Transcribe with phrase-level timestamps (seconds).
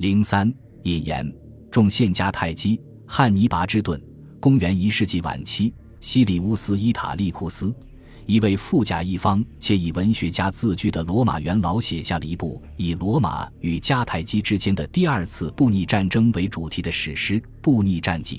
[0.00, 0.50] 零三
[0.84, 1.30] 引言：
[1.70, 4.02] 众献迦太基，汉尼拔之盾。
[4.40, 7.70] 公元一世纪晚期，西里乌斯·伊塔利库斯，
[8.24, 18.38] 一位富甲一方且以文学家自居的罗马元老，写下了一部以罗马与迦太基之间的第二次布匿战争为主题的史诗《布匿战记》，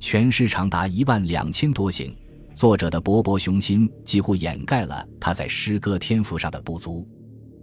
[0.00, 2.12] 全诗长达一万两千多行。
[2.56, 7.06] 作者的勃勃雄心几乎掩盖了他在诗歌天赋上的不足。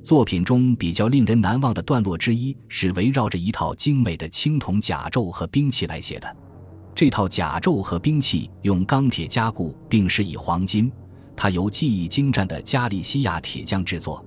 [0.05, 6.37] 作品中比较令人难忘的段落之一是围绕着一套精美的青铜甲胄和兵器来写的。
[6.93, 10.91] 这套甲胄和兵器用钢铁加固，并施以黄金。
[11.35, 14.23] 它由技艺精湛的加利西亚铁匠制作，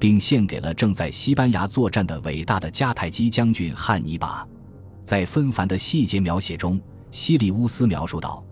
[0.00, 4.44] 并献给了正在西班牙作战的伟大的迦太基将军汉尼拔。
[5.04, 6.80] 在纷繁的细节描写中，
[7.12, 8.44] 西里乌斯描述道。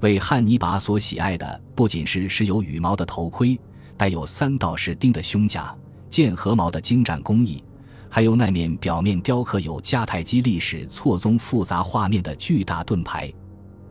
[0.00, 3.60] 为汉尼拔所喜爱的不仅是是有羽毛的头盔、
[3.98, 5.76] 带有三道士钉的胸甲、
[6.12, 7.64] 剑和矛的精湛工艺，
[8.10, 13.32] 还有那面表面雕刻有迦太基历史错综复杂画面的巨大盾牌。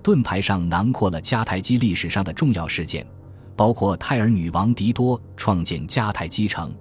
[0.04, 3.04] 盾牌上囊括了迦太基历史上的重要事件，
[3.56, 6.72] 包括泰尔女王狄多创建迦太基城、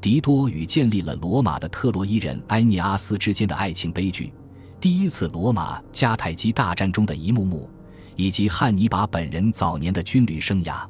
[0.00, 4.32] 狄多与建立了罗马的特洛伊人埃涅阿斯之间的爱情悲剧、
[4.80, 7.70] 第一次罗马迦太基大战中的一幕幕。
[8.16, 10.84] 以及汉尼拔本人早年的军旅生涯，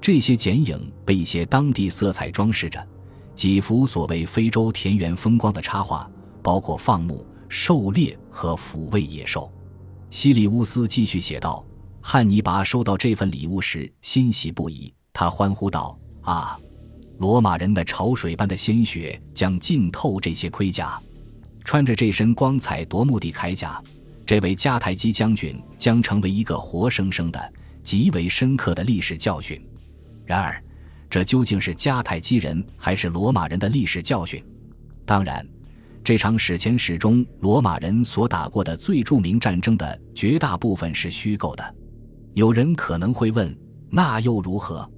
[0.00, 2.80] 这些剪影被一些当地色彩装饰着，
[3.40, 6.06] 几幅所谓非洲田园风光的插画，
[6.42, 9.50] 包括放牧、狩猎和抚慰野兽。
[10.10, 11.64] 西里乌斯继续写道
[12.04, 16.60] ：“汉尼拔收到这份礼物时欣喜不已，他欢呼道：‘啊，
[17.16, 21.00] 罗马人的潮水般的鲜血将浸透这些盔甲，
[21.64, 23.82] 穿着这身光彩夺目的铠甲。’”
[24.26, 27.52] 这位迦太基将军将成为一个活生生的、
[27.82, 29.58] 极为深刻的历史教训。
[30.26, 30.62] 然而，
[31.10, 34.42] 这究竟是迦太基人还是罗马人的历史教训？
[35.04, 35.44] 当然，
[36.04, 41.74] 这场史前史中罗马人所打过的最著名战争的绝大部分是虚构的。
[42.34, 43.52] 有人可能会问：
[43.90, 44.88] 那又如何？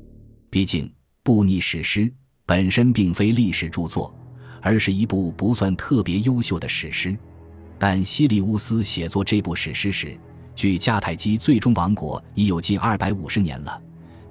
[0.51, 2.12] 毕竟，布匿史诗
[2.45, 4.14] 本身并非历史著作，
[4.61, 7.17] 而是一部不算特别优秀的史诗。
[7.78, 10.14] 但西里乌斯写作这部史诗时，
[10.55, 13.83] 距迦太基最终亡国已有近二百五十年了。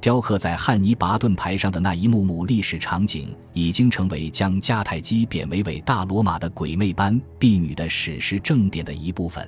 [0.02, 9.48] 雕刻在汉尼拔盾牌上的那一幕幕历史场景，已经成为将迦太基贬为伟大罗马的鬼魅般婢女的史诗正典的一部分。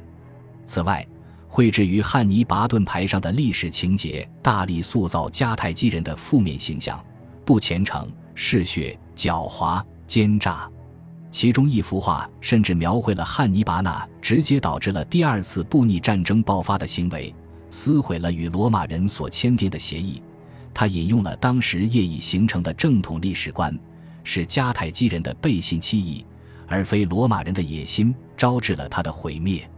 [0.63, 1.03] 此外，
[1.47, 7.03] 绘制于汉尼拔盾牌上的历史情节，大力塑造迦太基人的负面形象：
[7.43, 10.69] 不虔诚、嗜血、狡猾、奸诈。
[11.31, 17.33] 其中一幅画甚至描绘了汉尼拔那直接导致了第二次布匿战争爆发的行为，
[17.71, 20.21] 撕毁了与罗马人所签订的协议。
[20.73, 23.77] 他引用了当时业已形成的正统历史观，
[24.23, 26.25] 是迦太基人的背信弃义，
[26.67, 29.69] 而非罗马人的野心招致了他的毁灭。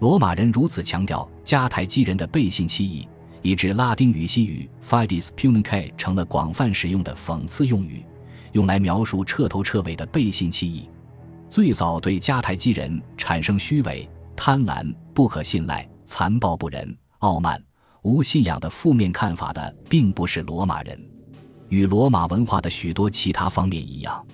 [0.00, 3.06] 罗马人如此强调迦太基人的背信弃义，
[3.40, 8.04] 以致拉丁语西语 “fides punicae” 成了广泛使用的讽刺用语。
[8.52, 10.86] 用来描述彻头彻尾的背信弃义。
[11.48, 17.62] 最早对迦太基人产生虚伪、贪婪、不可信赖、残暴不仁、傲慢、
[18.02, 20.98] 无信仰的负面看法的，并不是罗马人。
[21.68, 24.26] 与罗马文化的许多其他方面一样，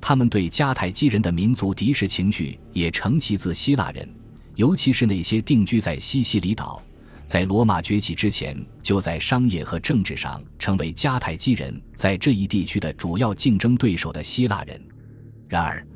[0.00, 4.08] 他们对迦太基人的民族敌视情绪也承袭自希腊人，
[4.56, 6.82] 尤其是那些定居在西西里岛。
[7.26, 14.78] 在罗马崛起之前，就在商业和政治上成为迦太基人在这一地区的主要竞争对手的希腊人。
[15.48, 15.86] 然而，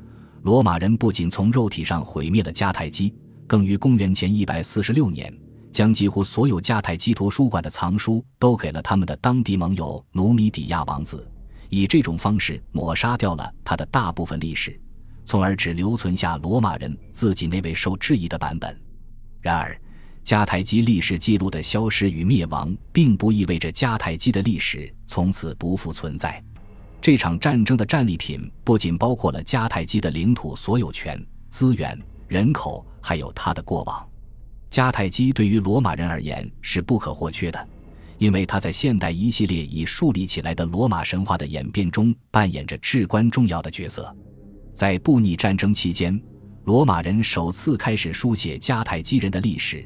[0.41, 3.13] 罗马人不仅从肉体上毁灭了迦太基，
[3.45, 5.31] 更于公元前一百四十六年
[5.71, 11.29] 将几乎所有迦太基图书馆的藏书都给了他们的当地盟友努米底亚王子，
[11.69, 14.79] 以这种方式抹杀掉了他的大部分历史，
[15.25, 18.79] 从而只留存下罗马人自己那位受质疑的版本。
[19.41, 19.79] 然而，
[20.25, 26.43] 迦太基历史记录的消失与灭亡，并不意味着迦太基的历史从此不复存在。
[27.01, 31.97] 这场战争的战利品不仅包括了迦太基的领土所有权、资源、
[32.27, 34.05] 人口，还有他的过往。
[34.69, 37.67] 迦太基对于罗马人而言是不可或缺的，
[38.17, 44.15] 因为它在现代一系列已树立起来的罗马神话的演变中扮演着至关重要的角色。
[44.73, 46.21] 在布匿战争期间，
[46.65, 49.83] 罗马人首次开始书写迦太基人的历史。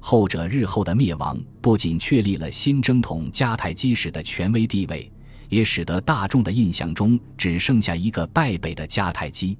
[0.00, 5.10] 后者日后的灭亡，不仅确立了新正统迦太基史的权威地位，
[5.48, 9.56] 也使得大众的印象中只剩下一个败北的迦太基。